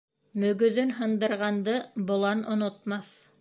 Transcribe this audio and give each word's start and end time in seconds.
Мөгөҙөн 0.43 0.93
һындырғанды 1.01 1.77
болан 2.09 2.43
онотмаҫ 2.57 3.13